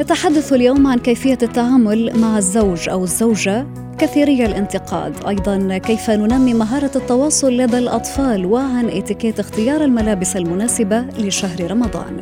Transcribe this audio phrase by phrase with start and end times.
[0.00, 3.66] نتحدث اليوم عن كيفية التعامل مع الزوج أو الزوجة
[3.98, 5.26] كثيري الانتقاد.
[5.28, 12.16] أيضا كيف ننمي مهارة التواصل لدى الأطفال وعن اتيكيت اختيار الملابس المناسبة لشهر رمضان.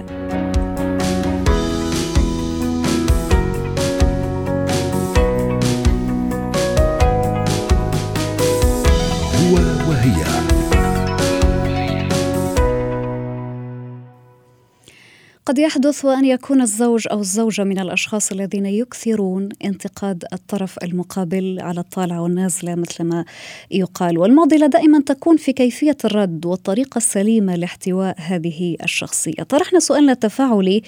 [15.52, 21.80] قد يحدث وأن يكون الزوج أو الزوجة من الأشخاص الذين يكثرون انتقاد الطرف المقابل على
[21.80, 23.24] الطالعه والنازلة مثل ما
[23.70, 24.18] يقال.
[24.18, 29.42] والمعضله دائما تكون في كيفية الرد والطريقة السليمة لاحتواء هذه الشخصية.
[29.48, 30.82] طرحنا سؤالنا التفاعلي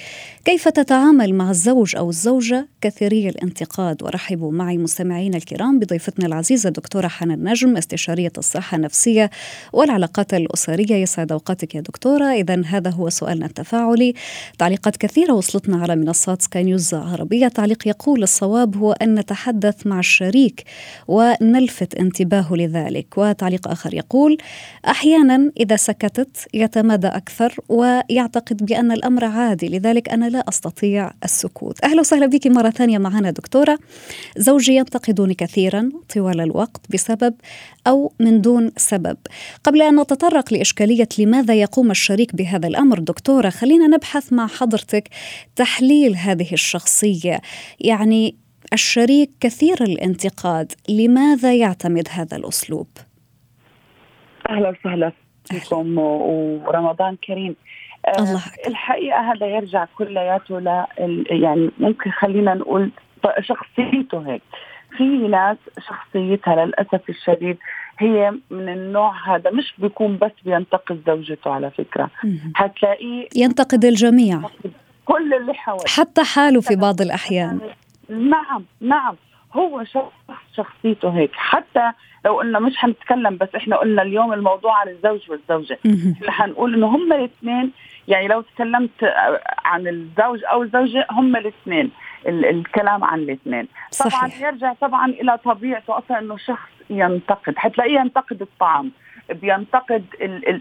[0.45, 7.09] كيف تتعامل مع الزوج أو الزوجة كثيري الانتقاد؟ ورحبوا معي مستمعينا الكرام بضيفتنا العزيزة دكتورة
[7.09, 9.31] حنان نجم استشارية الصحة النفسية
[9.73, 10.95] والعلاقات الأسرية.
[10.95, 12.25] يسعد أوقاتك يا دكتورة.
[12.25, 14.15] اذا هذا هو سؤالنا التفاعلي.
[14.59, 17.49] تعليقات كثيرة وصلتنا على منصات سكاي نيوز عربية.
[17.49, 20.65] تعليق يقول الصواب هو أن نتحدث مع الشريك
[21.09, 23.07] ونلفت انتباهه لذلك.
[23.17, 24.39] وتعليق آخر يقول
[24.89, 31.85] أحيانا إذا سكتت يتمادى أكثر ويعتقد بأن الأمر عادي لذلك أنا لا أستطيع السكوت.
[31.85, 33.79] أهلا وسهلا بك مرة ثانية معنا دكتورة.
[34.37, 37.35] زوجي ينتقدني كثيرا طوال الوقت بسبب
[37.87, 39.17] أو من دون سبب.
[39.65, 45.09] قبل أن نتطرق لإشكالية لماذا يقوم الشريك بهذا الأمر دكتورة خلينا نبحث مع حضرتك
[45.57, 47.41] تحليل هذه الشخصية.
[47.81, 48.37] يعني
[48.73, 52.89] الشريك كثير الانتقاد لماذا يعتمد هذا الأسلوب؟
[54.51, 55.13] أهلا وسهلا
[55.45, 57.57] فيكم ورمضان كريم.
[58.07, 60.85] آه، الله الحقيقة هذا يرجع كلياته ل
[61.31, 62.91] يعني ممكن خلينا نقول
[63.41, 64.43] شخصيته هيك.
[64.97, 65.57] في ناس
[65.89, 67.59] شخصيتها للأسف الشديد
[67.99, 72.11] هي من النوع هذا مش بيكون بس بينتقد زوجته على فكرة.
[72.55, 74.41] حتلاقيه ينتقد الجميع.
[75.05, 75.85] كل اللي حواليه.
[75.87, 77.61] حتى حاله في بعض الأحيان.
[78.09, 79.17] نعم نعم.
[79.53, 80.13] هو شخص
[80.57, 81.31] شخصيته هيك.
[81.35, 81.93] حتى
[82.25, 85.79] لو قلنا مش حنتكلم بس إحنا قلنا اليوم الموضوع عن الزوج والزوجة.
[86.13, 87.73] إحنا حنقول إنه هم الاثنين
[88.09, 88.91] يعني لو تكلمت
[89.65, 91.91] عن الزوج أو الزوجة هم الاثنين.
[92.27, 93.69] الكلام عن الاثنين.
[94.01, 97.55] طبعا يرجع طبعا إلى طبيعته أصلا إنه شخص ينتقد.
[97.57, 98.93] حتلاقيه ينتقد الطعام.
[99.31, 100.05] بينتقد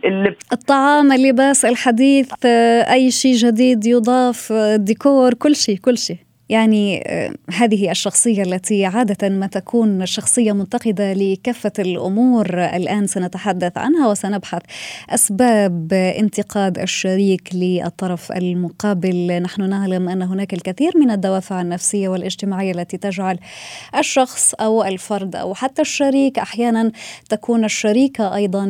[0.05, 0.37] اللبس.
[0.53, 2.45] الطعام اللباس الحديث
[2.91, 6.17] أي شيء جديد يضاف الديكور كل شيء كل شيء.
[6.53, 14.07] يعني آه، هذه الشخصية التي عادة ما تكون شخصية منتقدة لكافة الأمور الآن سنتحدث عنها
[14.07, 14.61] وسنبحث
[15.09, 19.41] أسباب انتقاد الشريك للطرف المقابل.
[19.41, 23.39] نحن نعلم أن هناك الكثير من الدوافع النفسية والاجتماعية التي تجعل
[23.97, 26.91] الشخص أو الفرد أو حتى الشريك أحيانا
[27.29, 28.65] تكون الشريكة أيضا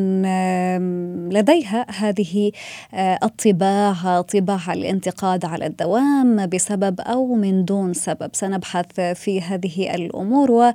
[1.31, 2.51] لديها هذه
[2.93, 8.29] آه، الطباع طباع الانتقاد على الدوام بسبب أو من دون دون سبب.
[8.33, 10.73] سنبحث في هذه الأمور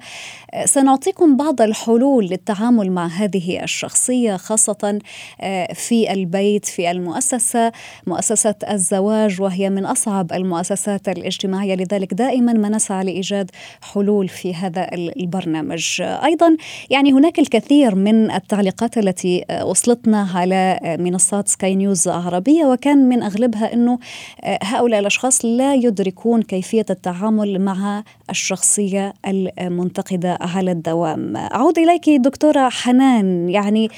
[0.55, 4.99] وسنعطيكم بعض الحلول للتعامل مع هذه الشخصية خاصة
[5.41, 7.73] آه، في البيت في المؤسسة
[8.07, 11.75] مؤسسة الزواج وهي من أصعب المؤسسات الاجتماعية.
[11.75, 13.51] لذلك دائما ما نسعى لإيجاد
[13.83, 16.03] حلول في هذا البرنامج.
[16.03, 16.57] أيضا
[16.91, 23.73] يعني هناك الكثير من التعليقات التي وصلتنا على منصات سكاي نيوز عربية وكان من أغلبها
[23.73, 23.99] إنه
[24.45, 26.43] آه، هؤلاء الأشخاص لا يدركون
[26.83, 29.15] كيفيه التعامل مع الشخصية
[29.61, 31.37] المنتقدة على الدوام.
[31.37, 33.49] أعود إليك دكتورة حنان.
[33.49, 33.89] يعني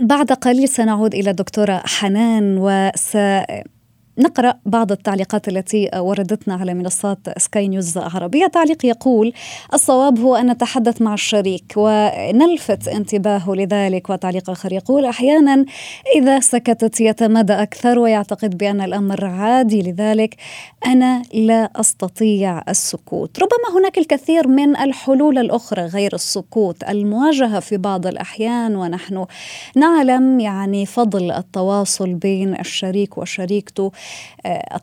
[0.00, 3.16] بعد قليل سنعود إلى دكتورة حنان وس
[4.18, 8.46] نقرأ بعض التعليقات التي وردتنا على منصات سكاي نيوز عربية.
[8.46, 9.32] تعليق يقول
[9.74, 14.10] الصواب هو أن نتحدث مع الشريك ونلفت انتباهه لذلك.
[14.10, 15.64] وتعليق آخر يقول أحيانا
[16.16, 20.34] إذا سكتت يتمادى أكثر ويعتقد بأن الأمر عادي لذلك
[20.86, 23.38] أنا لا أستطيع السكوت.
[23.38, 29.26] ربما هناك الكثير من الحلول الأخرى غير السكوت المواجهة في بعض الأحيان ونحن
[29.76, 33.92] نعلم يعني فضل التواصل بين الشريك وشريكته.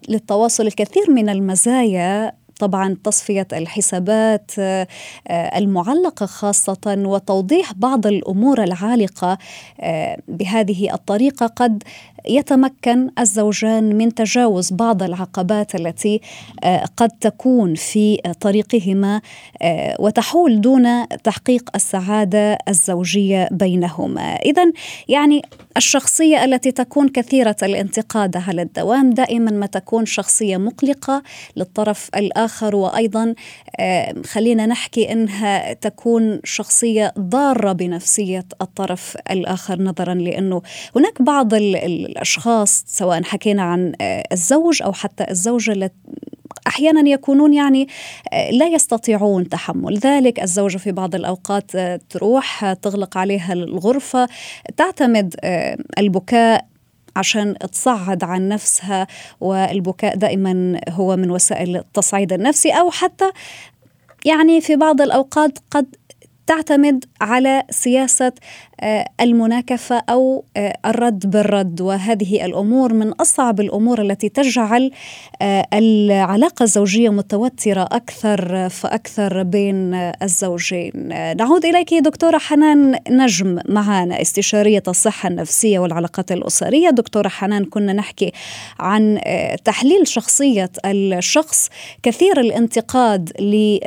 [0.09, 4.88] للتواصل الكثير من المزايا طبعا تصفية الحسابات آه،
[5.31, 9.38] المعلقة خاصة وتوضيح بعض الأمور العالقة
[9.79, 11.45] آه، بهذه الطريقة.
[11.47, 11.83] قد
[12.29, 16.21] يتمكن الزوجان من تجاوز بعض العقبات التي
[16.63, 19.21] آه، قد تكون في طريقهما
[20.00, 24.35] وتحول دون تحقيق السعادة الزوجية بينهما.
[24.35, 24.71] اذا
[25.07, 25.41] يعني
[25.77, 31.23] الشخصية التي تكون كثيرة الانتقاد على الدوام دائما ما تكون شخصية مقلقة
[31.57, 33.35] للطرف الآخر الآخر وأيضا
[34.25, 40.62] خلينا نحكي أنها تكون شخصية ضارة بنفسية الطرف الآخر نظرا لأنه
[40.95, 41.53] هناك بعض
[42.11, 45.91] الأشخاص سواء حكينا عن آه، الزوج أو حتى الزوجة
[46.67, 47.87] أحيانا يكونون يعني
[48.33, 49.97] آه، لا يستطيعون تحمل.
[49.97, 54.27] ذلك الزوجة في بعض الأوقات آه، تروح تغلق عليها الغرفة
[54.77, 55.35] تعتمد
[55.97, 56.65] البكاء
[57.15, 59.07] عشان تصعد عن نفسها
[59.41, 63.31] والبكاء دائما هو من وسائل التصعيد النفسي أو حتى
[64.25, 65.95] يعني في بعض الأوقات قد
[66.51, 68.31] تعتمد على سياسة
[68.81, 74.92] آه، المناكفة أو آه، الرد بالرد وهذه الأمور من أصعب الأمور التي تجعل
[75.42, 80.94] آه، العلاقة الزوجية متوترة أكثر فأكثر بين الزوجين.
[81.38, 86.89] نعود إليك دكتورة حنان نجم معنا استشارية الصحة النفسية والعلاقات الأسرية.
[86.89, 88.31] دكتورة حنان كنا نحكي
[88.80, 89.19] عن
[89.65, 91.69] تحليل شخصية الشخص
[92.04, 93.80] كثير الانتقاد ل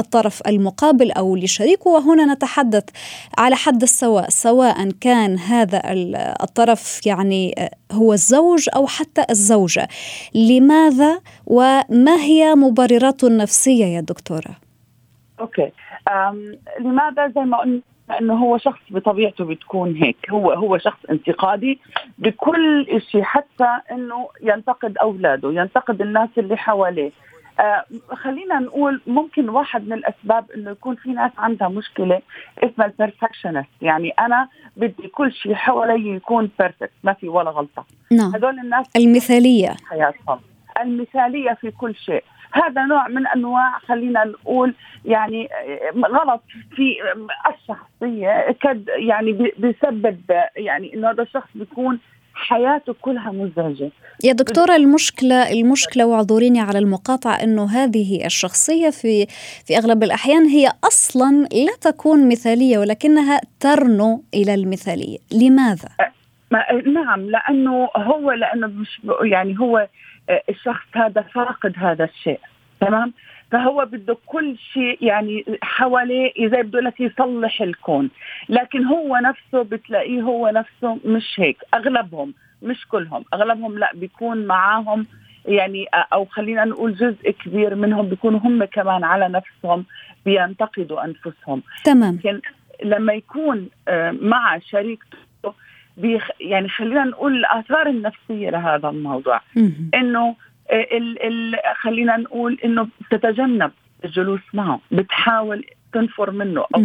[0.00, 2.84] الطرف المقابل أو لشريكه وهنا نتحدث
[3.38, 5.82] على حد السواء سواء كان هذا
[6.42, 7.54] الطرف يعني
[7.92, 9.88] هو الزوج أو حتى الزوجة.
[10.34, 14.56] لماذا وما هي مبرراته النفسيه يا دكتورة؟
[15.40, 15.70] أوكي.
[16.80, 17.80] لماذا زي ما قلنا
[18.20, 21.78] إنه هو شخص بطبيعته بتكون هيك هو هو شخص انتقادي
[22.18, 27.10] بكل شيء حتى إنه ينتقد أولاده ينتقد الناس اللي حواليه.
[28.12, 32.22] خلينا نقول ممكن واحد من الأسباب إنه يكون في ناس عندها مشكلة
[32.58, 37.84] اسمها ال perfectionist يعني أنا بدي كل شيء حوالي يكون perfect ما في ولا غلطة.
[38.12, 38.34] نعم.
[38.34, 39.76] هذول الناس المثالية.
[39.90, 40.40] حياتهم.
[40.80, 42.24] المثالية في كل شيء.
[42.52, 44.74] هذا نوع من أنواع خلينا نقول
[45.04, 46.42] يعني آه، غلط
[46.76, 46.96] في
[47.54, 48.56] الشخصية.
[48.64, 50.20] قد يعني بيسبب
[50.56, 51.98] يعني إنه هذا الشخص بيكون
[52.34, 53.90] حياته كلها مزعجة.
[54.24, 59.26] يا دكتورة المشكلة المشكلة واعذريني على المقاطعة إنه هذه الشخصية في
[59.66, 65.18] في أغلب الأحيان هي أصلا لا تكون مثالية ولكنها ترنو إلى المثالية.
[65.32, 65.88] لماذا؟
[66.86, 69.88] نعم لأنه هو لأنه مش يعني هو
[70.48, 72.40] الشخص هذا فاقد هذا الشيء
[72.80, 73.12] تمام؟
[73.50, 78.10] فهو بده كل شيء يعني حواليه إذا بده لك يصلح الكون.
[78.48, 81.56] لكن هو نفسه بتلاقيه هو نفسه مش هيك.
[81.74, 83.24] أغلبهم مش كلهم.
[83.34, 85.06] أغلبهم لا بيكون معاهم
[85.46, 89.84] يعني أو خلينا نقول جزء كبير منهم بيكونوا هم كمان على نفسهم
[90.24, 91.62] بينتقدوا أنفسهم.
[91.84, 92.14] تمام.
[92.14, 92.40] لكن
[92.84, 95.54] لما يكون آه، مع شريكته
[95.96, 99.40] بيخ يعني خلينا نقول الآثار النفسية لهذا الموضوع.
[99.94, 100.36] إنه
[100.72, 103.70] ال ال خلينا نقول إنه تتجنب
[104.04, 106.80] الجلوس معه بتحاول تنفر منه أو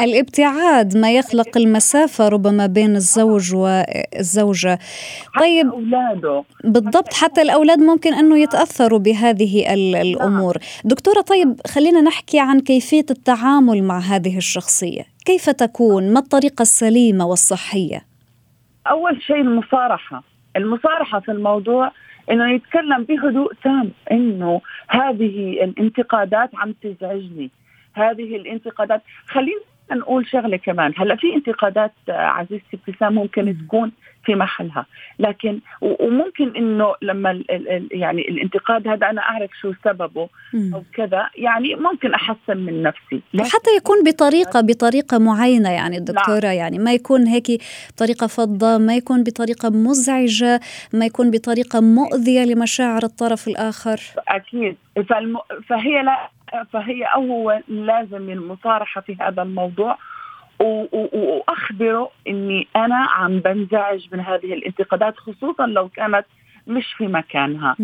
[0.00, 4.78] الابتعاد ما يخلق المسافة ربما بين الزوج والزوجة
[5.40, 6.44] طيب أولاده.
[6.64, 10.70] بالضبط حتى الأولاد ممكن أنه يتأثروا بهذه الأمور نعم.
[10.84, 15.02] دكتورة طيب خلينا نحكي عن كيفية التعامل مع هذه الشخصية.
[15.24, 18.02] كيف تكون؟ ما الطريقة السليمة والصحية؟
[18.90, 20.22] أول شيء المصارحة.
[20.56, 21.92] المصارحة في الموضوع
[22.30, 27.50] إنه يتكلم بهدوء تام إنه هذه الانتقادات عم تزعجني.
[27.94, 29.02] هذه الانتقادات.
[29.26, 29.60] خلينا
[29.92, 30.92] نقول شغلة كمان.
[30.96, 33.92] هلا في انتقادات عزيزتي ابتسام ممكن تكون
[34.24, 34.86] في محلها.
[35.18, 41.30] لكن وممكن إنه لما ال ال يعني الانتقاد هذا أنا أعرف شو سببه أو كذا
[41.36, 43.22] يعني ممكن أحسن من نفسي.
[43.38, 46.56] حتى يكون بطريقة بطريقة معينة يعني الدكتوره نعم.
[46.56, 47.62] يعني ما يكون هيك
[47.96, 50.60] طريقه فضة ما يكون بطريقة مزعجة
[50.92, 54.00] ما يكون بطريقة مؤذية لمشاعر الطرف الآخر.
[54.28, 54.76] أكيد.
[55.08, 55.36] فالم...
[55.68, 56.30] فهي لا
[56.64, 59.98] فهي أول لازم المصارحة في هذا الموضوع.
[60.60, 66.24] وأخبره إني أنا عم بنزعج من هذه الانتقادات خصوصا لو كانت
[66.66, 67.76] مش في مكانها.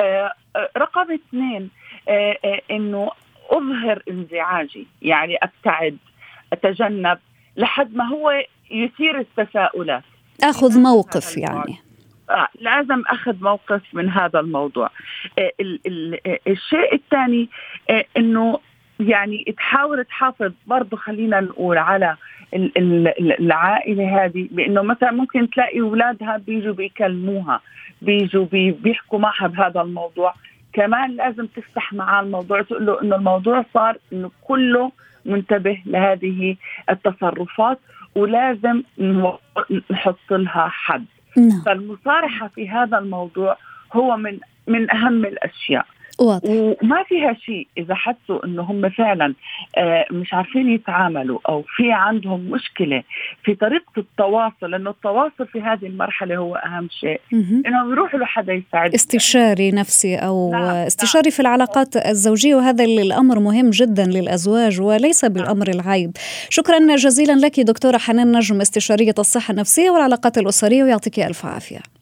[0.00, 0.32] آه
[0.76, 1.70] رقم اثنين
[2.08, 3.10] آه آه إنه
[3.50, 5.96] أظهر انزعاجي يعني أبتعد
[6.52, 7.18] أتجنب
[7.56, 8.32] لحد ما هو
[8.70, 10.02] يثير التساؤلات.
[10.44, 11.72] آخذ موقف يعني.
[11.72, 11.87] آه
[12.60, 14.90] لازم أخذ موقف من هذا الموضوع.
[15.38, 15.52] آه
[16.26, 17.48] آه الشيء الثاني
[17.90, 18.58] آه إنه
[19.00, 22.16] يعني تحاول تحافظ برضه خلينا نقول على
[23.40, 27.60] العائلة هذه بإنه مثلا ممكن تلاقي أولادها بيجوا بيكلموها
[28.02, 30.34] بيجوا بي بيحكوا معها بهذا الموضوع.
[30.72, 34.92] كمان لازم تفتح معاه الموضوع تقول له إنه الموضوع صار إنه كله
[35.24, 36.56] منتبه لهذه
[36.90, 37.78] التصرفات
[38.14, 38.82] ولازم
[39.90, 41.04] نحط لها حد.
[41.36, 41.62] نعم.
[41.66, 43.56] فالمصارحة في هذا الموضوع
[43.92, 45.86] هو من من أهم الأشياء
[46.18, 46.50] واضح.
[46.50, 49.34] وما فيها شيء إذا حسوا إنه هم فعلا
[49.76, 53.02] آه، مش عارفين يتعاملوا أو في عندهم مشكلة
[53.44, 57.20] في طريقة التواصل لأنه التواصل في هذه المرحلة هو أهم شيء
[57.66, 60.62] انهم يروحوا لحدا يساعد استشاري نفسي أو نعم.
[60.62, 61.32] استشاري نعم.
[61.32, 65.32] في العلاقات الزوجية وهذا الأمر مهم جدا للأزواج وليس نعم.
[65.32, 66.10] بالأمر العيب
[66.50, 71.97] شكرا جزيلا لك دكتورة حنان نجم استشارية الصحة النفسية والعلاقات الأسرية ويعطيك ألف عافية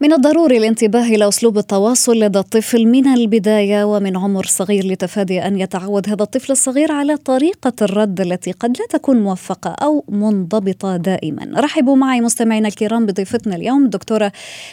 [0.00, 5.60] من الضروري الانتباه إلى أسلوب التواصل لدى الطفل من البداية ومن عمر صغير لتفادي أن
[5.60, 11.60] يتعود هذا الطفل الصغير على طريقة الرد التي قد لا تكون موفقة أو منضبطة دائما.
[11.60, 14.32] رحبوا معي مستمعينا الكرام بضيفتنا اليوم الدكتوره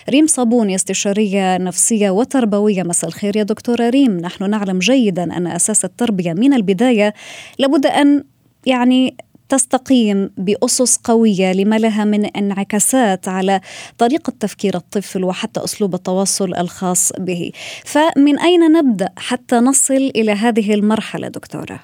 [0.09, 5.85] ريم صابوني استشارية نفسية وتربوية مساء الخير يا دكتورة ريم، نحن نعلم جيدا أن أساس
[5.85, 7.13] التربية من البداية
[7.59, 8.23] لابد أن
[8.65, 9.15] يعني
[9.49, 13.59] تستقيم بأسس قوية لما لها من انعكاسات على
[13.97, 17.51] طريقة تفكير الطفل وحتى أسلوب التواصل الخاص به.
[17.85, 21.79] فمن أين نبدأ حتى نصل إلى هذه المرحلة دكتورة؟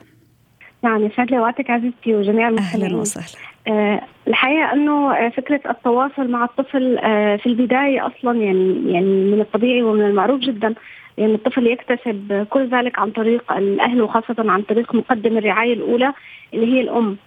[0.83, 2.85] نعم يسعد لي وقتك عزيزتي وجميع المستمعين.
[2.85, 3.51] أهلا وسهلا.
[3.67, 9.41] أه الحقيقة إنه آه، فكرة التواصل مع الطفل أه في البداية أصلا يعني يعني من
[9.41, 10.75] الطبيعي ومن المعروف جدا
[11.17, 16.13] يعني الطفل يكتسب كل ذلك عن طريق الأهل وخاصة عن طريق مقدم الرعاية الأولى
[16.53, 17.17] اللي هي الأم.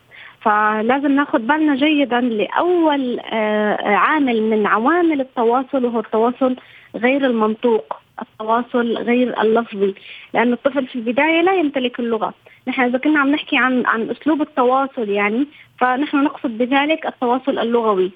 [0.44, 6.56] فلازم ناخذ بالنا جيدا لأول آه، عامل من عوامل التواصل وهو التواصل
[6.96, 9.94] غير المنطوق التواصل غير اللفظي
[10.34, 12.34] لأن الطفل في البداية لا يمتلك اللغة.
[12.68, 15.46] نحن إذا كنا عم نحكي عن عن أسلوب التواصل يعني
[15.78, 18.10] فنحن نقصد بذلك التواصل اللغوي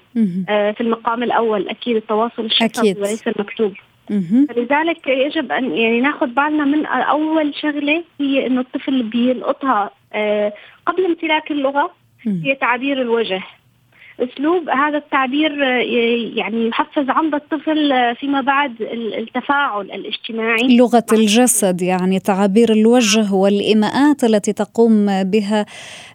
[0.49, 1.69] آه في المقام الأول.
[1.69, 3.73] أكيد التواصل الشفوي وليس المكتوب
[4.49, 10.53] فلذلك يجب أن يعني ناخذ بالنا من أول شغلة هي إنه الطفل بيلقطها آه
[10.85, 11.91] قبل امتلاك اللغة
[12.25, 13.41] هي تعبير الوجه.
[14.19, 15.81] أسلوب هذا التعبير آه،
[16.35, 18.81] يعني يحفز عند الطفل آه، فيما بعد
[19.17, 20.77] التفاعل الاجتماعي.
[20.77, 25.65] لغة الجسد يعني تعابير الوجه والايماءات التي تقوم بها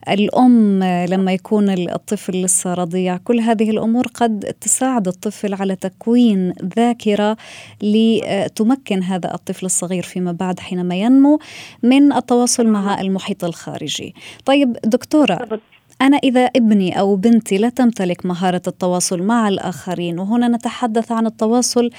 [0.08, 3.16] الأم لما يكون الطفل لسه رضيع.
[3.16, 7.37] كل هذه الأمور قد تساعد الطفل على تكوين ذاكرة
[7.82, 11.38] لتمكن هذا الطفل الصغير فيما بعد حينما ينمو
[11.82, 14.14] من التواصل مع المحيط الخارجي.
[14.44, 15.61] طيب دكتورة
[16.02, 21.90] أنا إذا ابني أو بنتي لا تمتلك مهارة التواصل مع الآخرين وهنا نتحدث عن التواصل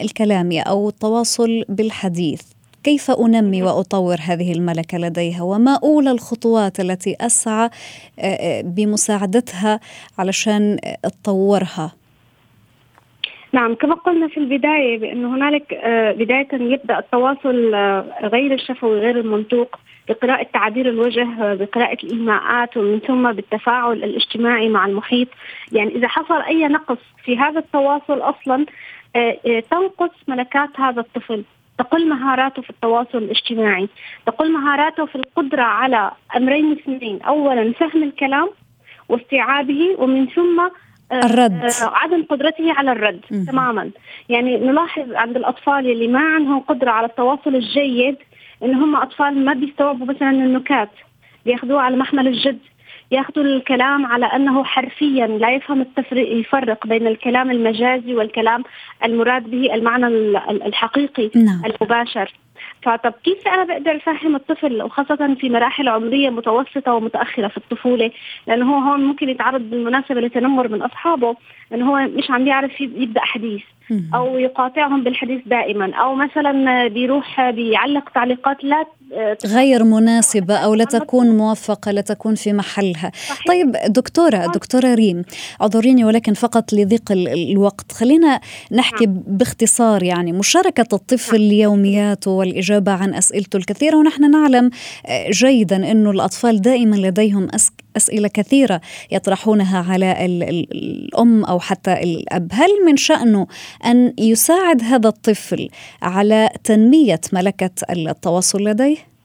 [0.00, 2.42] الكلامي أو التواصل بالحديث.
[2.84, 7.70] كيف أنمي وأطور هذه الملكة لديها؟ وما أولى الخطوات التي أسعى
[8.62, 9.80] بمساعدتها
[10.18, 11.92] علشان تطورها
[13.52, 15.80] نعم كما قلنا في البداية بأن هنالك
[16.18, 17.74] بداية يبدأ التواصل
[18.22, 19.78] غير الشفوي غير المنطوق
[20.08, 25.28] بقراءة تعابير الوجه بقراءة الإيماءات ومن ثم بالتفاعل الاجتماعي مع المحيط.
[25.72, 28.66] يعني إذا حصل أي نقص في هذا التواصل أصلا
[29.16, 31.44] آه، آه، تنقص ملكات هذا الطفل.
[31.78, 33.88] تقل مهاراته في التواصل الاجتماعي.
[34.26, 37.22] تقل مهاراته في القدرة على أمرين اثنين.
[37.22, 38.48] أولا فهم الكلام
[39.08, 40.70] واستيعابه ومن ثم آه،
[41.12, 41.70] الرد.
[41.82, 43.90] عدم قدرته على الرد م- تماما.
[44.28, 48.16] يعني نلاحظ عند الأطفال اللي ما عندهم قدرة على التواصل الجيد
[48.62, 50.90] إن هم أطفال ما بيستوعبوا مثلا النكات.
[51.44, 52.58] بياخذوها على محمل الجد.
[53.10, 58.64] ياخذوا الكلام على أنه حرفيا لا يفهم التفرق يفرق بين الكلام المجازي والكلام
[59.04, 60.06] المراد به المعنى
[60.50, 61.62] الحقيقي نعم.
[61.66, 62.32] المباشر.
[62.82, 68.10] فطب كيف أنا بقدر أفهم الطفل وخاصة في مراحل عمرية متوسطة ومتأخرة في الطفولة؟
[68.46, 71.36] لأنه هو هون ممكن يتعرض بالمناسبة لتنمر من أصحابه
[71.74, 73.62] إنه هو مش عم يعرف يبدأ حديث
[74.14, 78.84] أو يقاطعهم بالحديث دائما أو مثلا بيروح بيعلق تعليقات لا
[79.46, 83.46] غير مناسبة أو لا تكون موفقة لا تكون في محلها صحيح.
[83.46, 85.24] طيب دكتورة دكتورة ريم
[85.60, 88.40] أعذريني ولكن فقط لضيق الوقت خلينا
[88.72, 89.22] نحكي نعم.
[89.26, 91.52] باختصار يعني مشاركة الطفل نعم.
[91.52, 94.70] يومياته والإجابة عن أسئلته الكثيرة ونحن نعلم
[95.06, 97.48] آه، جيدا أنه الأطفال دائما لديهم
[97.96, 98.80] أسئلة كثيرة
[99.10, 103.46] يطرحونها على الأم أو حتى الأب هل من شأنه
[103.84, 105.68] أن يساعد هذا الطفل
[106.02, 109.17] على تنمية ملكة التواصل لديه؟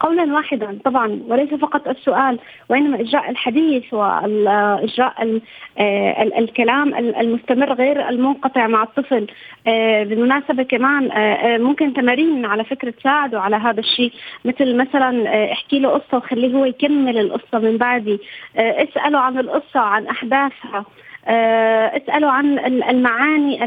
[0.00, 2.38] قولا واحدا طبعا وليس فقط السؤال
[2.68, 5.40] وإنما إجراء الحديث واجراء
[5.78, 9.26] آه، الكلام المستمر غير المنقطع مع الطفل.
[9.66, 14.12] آه، بالمناسبة كمان آه، ممكن تمارين على فكرة تساعده على هذا الشيء
[14.44, 15.12] مثل مثلا
[15.52, 18.18] احكي له قصة وخليه هو يكمل القصة من بعدي.
[18.56, 20.84] اسأله عن القصة عن أحداثها.
[21.96, 22.58] اسألوا عن
[22.90, 23.64] المعاني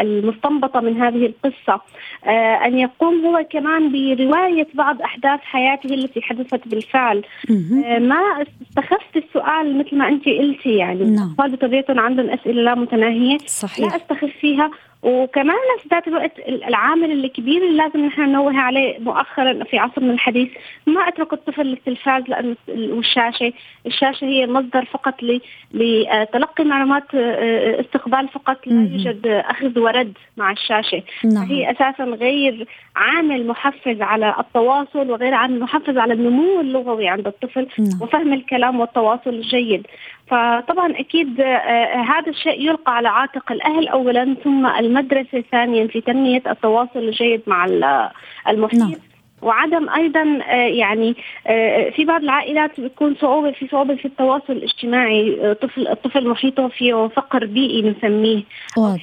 [0.00, 1.80] المستنبطة من هذه القصة.
[2.24, 7.22] آه، أن يقوم هو كمان برواية بعض أحداث حياته التي حدثت بالفعل.
[7.50, 11.14] آه، ما استخفت السؤال مثل ما أنت قلتي يعني نعم.
[11.14, 13.38] الأطفال بطبيعتهم عندهم أسئلة لا متناهية.
[13.38, 13.90] صحيح.
[13.90, 14.70] لا أستخف فيها.
[15.02, 20.48] وكمان في ذات الوقت العامل الكبير اللي لازم نحن ننوه عليه مؤخرا في عصرنا الحديث
[20.86, 23.52] ما أترك الطفل للتلفاز لأنه والشاشة،
[23.86, 25.14] الشاشة هي مصدر فقط
[25.72, 31.46] لتلقي معلومات آه، آه، استقبال فقط لا يوجد أخذ ورد مع الشاشة، نعم.
[31.46, 32.66] هي أساسا غير
[32.96, 38.02] عامل محفز على التواصل وغير عامل محفز على النمو اللغوي عند الطفل نعم.
[38.02, 39.86] وفهم الكلام والتواصل الجيد،
[40.32, 46.42] فطبعا أكيد آه، هذا الشيء يلقى على عاتق الأهل اولا ثم المدرسة ثانيا في تنمية
[46.46, 47.66] التواصل الجيد مع
[48.48, 48.80] المحيط.
[48.80, 48.94] نعم.
[49.42, 55.54] وعدم أيضا آه، يعني آه، في بعض العائلات بتكون صعوبة في صعوبة في التواصل الاجتماعي.
[55.62, 58.42] طفل الطفل محيطه فيه فقر بيئي بنسميه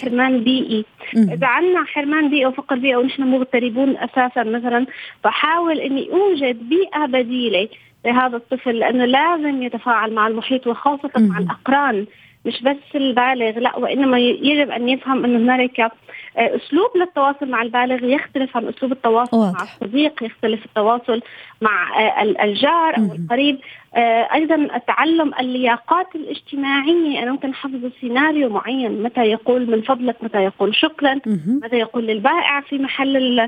[0.02, 0.86] حرمان بيئي.
[1.18, 4.86] إذا عندنا حرمان بيئي وفقر بيئي ونحن مغتربون أساسا مثلا
[5.24, 7.68] فحاول إني أوجد بيئة بديلة
[8.06, 12.06] لهذا الطفل لأنه لازم يتفاعل مع المحيط وخاصة مع الأقران.
[12.46, 15.92] مش بس البالغ لا وإنما يجب أن يفهم أن هنالك آه،
[16.38, 18.04] أسلوب للتواصل مع البالغ.
[18.04, 19.60] يختلف عن أسلوب التواصل واضح.
[19.60, 21.22] مع الصديق يختلف التواصل
[21.62, 23.60] مع آه، الجار أو القريب.
[23.96, 27.24] آه، أيضا تعلم اللياقات الاجتماعية.
[27.24, 29.04] أنا ممكن حفظ سيناريو معين.
[29.04, 31.20] متى يقول من فضلك متى يقول شكرا؟
[31.64, 33.48] متى يقول للبائع في محل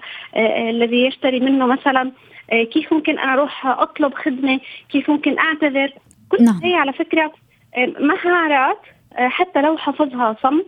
[0.69, 2.11] الذي يشتري منه مثلا؟
[2.73, 5.93] كيف ممكن أنا أروح أطلب خدمة؟ كيف ممكن أعتذر؟
[6.29, 6.59] كل نعم.
[6.63, 7.31] هي على فكرة
[7.99, 8.79] مهارات
[9.17, 10.61] آه، حتى لو حفظها صم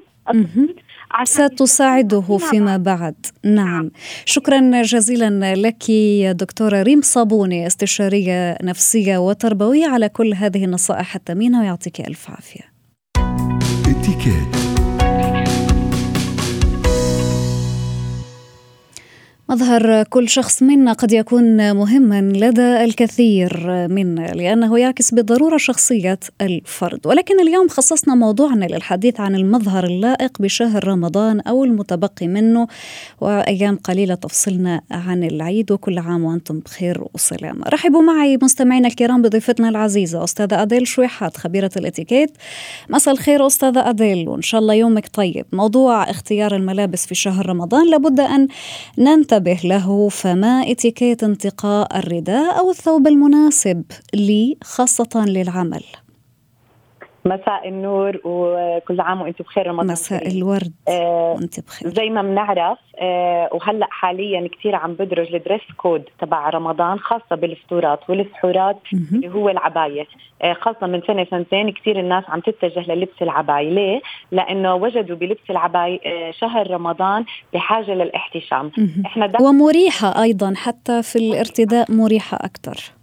[1.23, 3.25] ستساعده فيما بعد.
[3.43, 3.55] نعم.
[3.55, 3.91] نعم
[4.25, 5.91] شكرا جزيلا لك
[6.35, 12.73] دكتورة ريم صابوني استشارية نفسية وتربوية على كل هذه النصائح الثمينة ويعطيك ألف عافية.
[19.53, 27.07] مظهر كل شخص منا قد يكون مهما لدى الكثير منا لأنه يعكس بالضرورة شخصية الفرد،
[27.07, 32.67] ولكن اليوم خصصنا موضوعنا للحديث عن المظهر اللائق بشهر رمضان أو المتبقي منه
[33.21, 37.63] وأيام قليلة تفصلنا عن العيد وكل عام وأنتم بخير وسلامه.
[37.69, 42.31] رحبوا معي مستمعينا الكرام بضيفتنا العزيزة أستاذة أديل شويحات خبيرة الإتيكيت.
[42.89, 45.45] مساء الخير أستاذة أديل وإن شاء الله يومك طيب.
[45.53, 48.47] موضوع اختيار الملابس في شهر رمضان لابد أن
[48.97, 55.84] ننتبه انتبه له فما اتيكيت انتقاء الرداء أو الثوب المناسب لي خاصة للعمل.
[57.25, 60.73] مساء النور وكل عام وأنتم بخير رمضان مساء الورد.
[60.88, 61.89] آه وانت بخير.
[61.89, 67.99] زي ما بنعرف آه وهلأ حاليا كثير عم بدرج الدريس كود تبع رمضان خاصة بالفطورات
[68.09, 70.05] والسحورات اللي هو العباية.
[70.41, 73.69] آه خاصة من سنة سنتين كثير الناس عم تتجه للبس العباية.
[73.69, 78.71] ليه؟ لأنه وجدوا بلبس العباية آه شهر رمضان بحاجة للاحتشام.
[79.05, 83.02] إحنا ومريحة أيضا حتى في الارتداء مريحة أكثر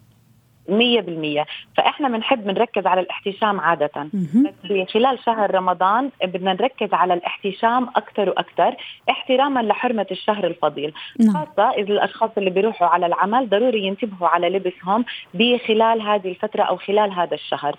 [0.71, 4.09] 100% فإحنا بنحب بنركز على الاحتشام عادة.
[4.45, 8.75] بس خلال شهر رمضان بدنا نركز على الاحتشام أكثر وأكثر
[9.11, 10.93] احتراما لحرمة الشهر الفضيل.
[11.21, 11.35] نعم.
[11.35, 15.05] خاصة إذا الأشخاص اللي بيروحوا على العمل ضروري ينتبهوا على لبسهم
[15.35, 17.77] بخلال هذه الفترة أو خلال هذا الشهر.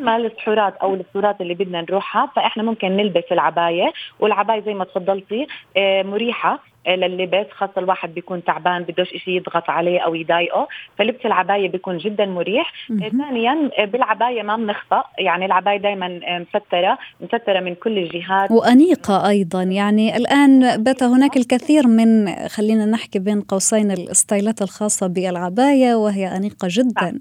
[0.00, 5.46] أما السحورات أو الفطورات اللي بدنا نروحها فإحنا ممكن نلبس العباية والعباية زي ما تفضلتي
[5.76, 6.73] آه، مريحة.
[6.88, 10.68] لللبس خاصة الواحد بيكون تعبان بدوش إشي يضغط عليه أو يضايقه
[10.98, 12.72] فلبس العباية بيكون جدا مريح.
[12.88, 16.20] ثانيا بالعباية ما بنخفى يعني العباية دايما
[16.54, 18.50] مسترة مسترة من كل الجهات.
[18.50, 19.62] وأنيقة أيضا.
[19.62, 26.68] يعني الآن بات هناك الكثير من خلينا نحكي بين قوسين الستايلات الخاصة بالعباية وهي أنيقة
[26.70, 27.20] جدا.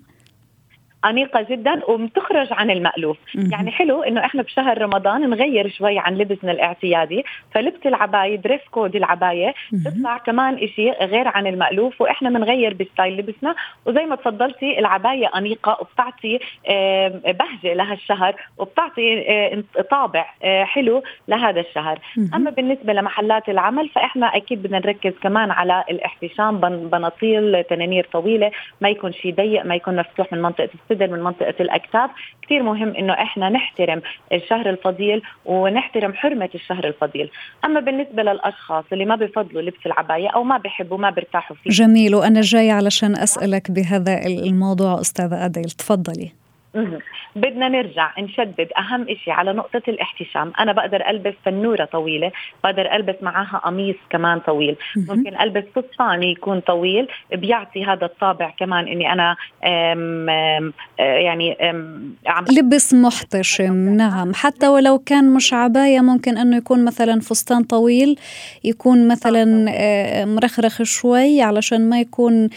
[1.06, 3.18] انيقه جدا وبتخرج عن المألوف.
[3.36, 8.96] يعني حلو إنه إحنا بشهر رمضان نغير شوي عن لبسنا الاعتيادي فلبس العباية dress code
[8.96, 9.54] العباية
[9.86, 13.56] تطلع كمان شيء غير عن المألوف وإحنا بنغير ب style لبسنا.
[13.86, 16.40] وزي ما تفضلتي العباية انيقه وبتعطي
[17.26, 22.00] بهجة لهالشهر وبتعطي طابع آه، حلو لهذا الشهر.
[22.34, 26.58] أما بالنسبة لمحلات العمل فإحنا أكيد بدنا نركز كمان على الاحتشام
[26.90, 31.54] بناطيل تنانير طويلة ما يكون شيء ضيق ما يكون مفتوح من منطقة الصدر من منطقة
[31.60, 32.10] الأكتاف.
[32.42, 34.02] كثير مهم إنه إحنا نحترم
[34.34, 37.30] الشهر الفضيل ونحترم حرمة الشهر الفضيل.
[37.66, 41.70] أما بالنسبة للأشخاص اللي ما بفضلوا لبس العباية أو ما بحبوا ما برتاحوا فيه.
[41.70, 45.64] جميل وأنا جاي علشان أسألك بهذا الموضوع أستاذة أديل.
[45.64, 46.43] تفضلي.
[47.36, 50.54] بدنا نرجع نشدد أهم شيء على نقطة الاحتشام.
[50.60, 52.32] أنا بقدر ألبس فنورة طويلة
[52.64, 54.76] بقدر ألبس معاها قميص كمان طويل.
[54.96, 62.16] ممكن ألبس فستان يكون طويل بيعطي هذا الطابع كمان إني أنا أم أم يعني أم
[62.28, 63.74] عم لبس محتشم.
[63.74, 64.34] نعم.
[64.34, 68.20] حتى ولو كان مش عبايه ممكن أنه يكون مثلا فستان طويل
[68.64, 72.50] يكون مثلا آه، مرخرخ شوي علشان ما يكون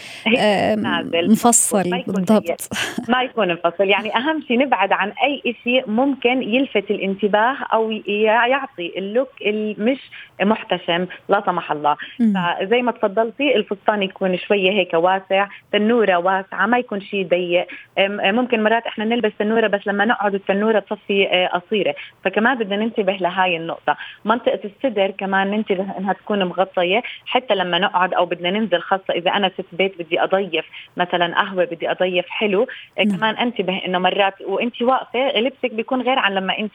[1.29, 2.03] مفصل.
[2.07, 2.69] بالضبط.
[3.09, 3.83] ما يكون مفصل.
[3.83, 9.99] يعني أهم شيء نبعد عن أي شيء ممكن يلفت الانتباه أو يعطي اللوك المش
[10.41, 11.97] محتشم لا سمح الله.
[12.19, 17.67] فزي ما تفضلتي الفستان يكون شوية هيك واسع تنورة واسعة ما يكون شيء ضيق.
[18.09, 21.95] ممكن مرات إحنا نلبس تنورة بس لما نقعد التنورة تصفي آه، قصيرة.
[22.23, 23.97] فكمان بدنا ننتبه لهاي النقطة.
[24.25, 27.03] منطقة الصدر كمان ننتبه إنها تكون مغطية.
[27.25, 30.65] حتى لما نقعد أو بدنا ننزل خاصة إذا أنا ست بيت بدي أضيف
[30.97, 32.67] مثلا قهوة بدي أضيف حلو
[32.97, 33.17] نعم.
[33.17, 36.71] كمان أنتبه إنه مرات وانت واقفة لبسك بيكون غير عن لما انت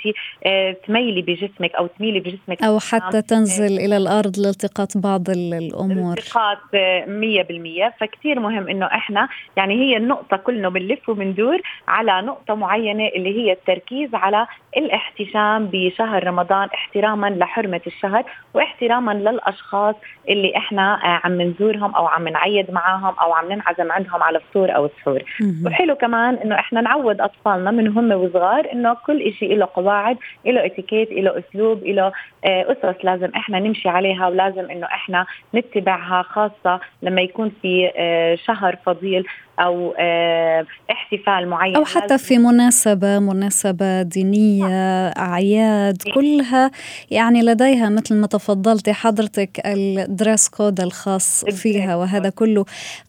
[0.46, 2.62] آه، تميلي بجسمك أو تميلي بجسمك.
[2.62, 6.18] أو حتى تنزل إلى الأرض لالتقاط بعض الأمور.
[6.18, 6.58] التقاط
[7.06, 13.38] 100% فكتير مهم إنه إحنا يعني هي النقطة كلنا بنلف وبندور على نقطة معينة اللي
[13.40, 19.94] هي التركيز على الاحتشام بشهر رمضان احتراما لحرمة الشهر واحتراما للأشخاص
[20.28, 24.76] اللي إحنا آه، عم نزورهم أو عم نعيد معاهم أو عم ننعزم عندهم على فطور
[24.76, 25.22] أو سحور
[25.66, 30.66] وحلو كمان إنه إحنا نعود أطفالنا من هم وصغار إنه كل شيء له قواعد له
[30.66, 32.12] إتيكيت له أسلوب له
[32.44, 38.34] آه، أسس لازم إحنا نمشي عليها ولازم إنه إحنا نتبعها خاصة لما يكون في آه،
[38.34, 39.24] شهر فضيل.
[39.64, 41.76] أو آه، احتفال معين.
[41.76, 46.70] أو حتى في مناسبة مناسبة دينية أعياد كلها
[47.10, 52.64] يعني لديها مثل ما تفضلتي حضرتك ال dress code الخاص فيها وهذا كله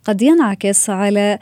[0.05, 1.39] قد ينعكس على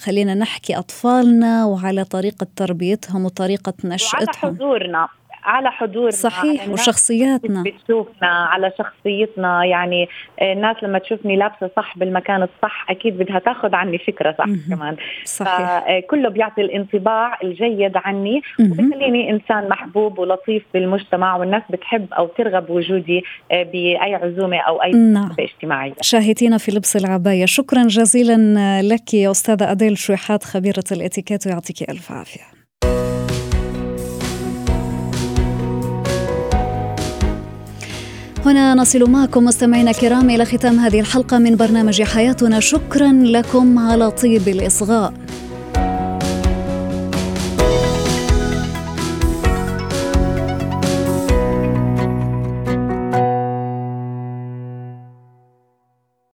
[0.00, 4.26] خلينا نحكي أطفالنا وعلى طريقة تربيتهم وطريقة نشأتهم.
[4.44, 5.08] وعلى حضورنا.
[5.44, 7.62] على حضورنا صحيح وشخصياتنا.
[7.62, 9.64] بتشوفنا على شخصيتنا.
[9.64, 10.08] يعني
[10.42, 14.96] الناس لما تشوفني لابسة صح بالمكان الصح أكيد بدها تاخذ عني فكرة صح كمان.
[15.24, 15.84] صحيح.
[16.00, 23.24] فكله بيعطي الانطباع الجيد عني وبخليني إنسان محبوب ولطيف بالمجتمع والناس بتحب أو ترغب وجودي
[23.52, 25.30] آه، بأي عزومة أو أي نعم.
[25.38, 25.92] اجتماعية.
[26.00, 27.46] شاهدينا في لبس العباية.
[27.46, 32.59] شكرا جزيلا لك يا أستاذة أديل شويحات خبيرة الإتيكيت ويعطيك ألف عافية.
[38.50, 42.60] هنا نصل معكم مستمعينا الكرام إلى ختام هذه الحلقة من برنامج حياتنا.
[42.60, 45.12] شكرا لكم على طيب الإصغاء.